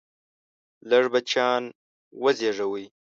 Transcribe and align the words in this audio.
لږ 0.89 1.05
بچیان 1.13 1.63
وزیږوئ! 2.23 2.85